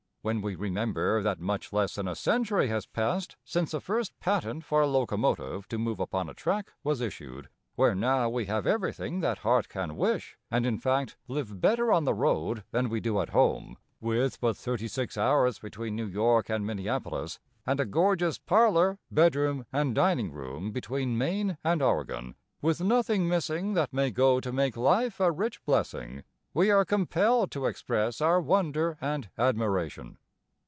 When 0.23 0.43
we 0.43 0.53
remember 0.53 1.23
that 1.23 1.39
much 1.39 1.73
less 1.73 1.95
than 1.95 2.07
a 2.07 2.13
century 2.15 2.67
has 2.67 2.85
passed 2.85 3.37
since 3.43 3.71
the 3.71 3.81
first 3.81 4.19
patent 4.19 4.63
for 4.63 4.79
a 4.81 4.85
locomotive 4.87 5.67
to 5.69 5.79
move 5.79 5.99
upon 5.99 6.29
a 6.29 6.35
track 6.35 6.73
was 6.83 7.01
issued, 7.01 7.49
where 7.73 7.95
now 7.95 8.29
we 8.29 8.45
have 8.45 8.67
everything 8.67 9.21
that 9.21 9.39
heart 9.39 9.67
can 9.67 9.95
wish, 9.97 10.37
and, 10.51 10.63
in 10.63 10.77
fact, 10.77 11.17
live 11.27 11.59
better 11.59 11.91
on 11.91 12.03
the 12.03 12.13
road 12.13 12.63
than 12.69 12.87
we 12.87 12.99
do 12.99 13.19
at 13.19 13.29
home, 13.29 13.77
with 13.99 14.39
but 14.39 14.55
thirty 14.57 14.87
six 14.87 15.17
hours 15.17 15.57
between 15.57 15.95
New 15.95 16.05
York 16.05 16.49
and 16.51 16.67
Minneapolis, 16.67 17.39
and 17.65 17.79
a 17.79 17.85
gorgeous 17.85 18.37
parlor, 18.37 18.99
bedroom, 19.09 19.65
and 19.73 19.95
dining 19.95 20.31
room 20.31 20.71
between 20.71 21.17
Maine 21.17 21.57
and 21.63 21.81
Oregon, 21.81 22.35
with 22.61 22.79
nothing 22.79 23.27
missing 23.27 23.73
that 23.73 23.91
may 23.91 24.11
go 24.11 24.39
to 24.39 24.53
make 24.53 24.77
life 24.77 25.19
a 25.19 25.31
rich 25.31 25.65
blessing, 25.65 26.23
we 26.53 26.69
are 26.69 26.83
compelled 26.83 27.49
to 27.49 27.65
express 27.65 28.19
our 28.19 28.41
wonder 28.41 28.97
and 28.99 29.29
admiration. 29.37 30.17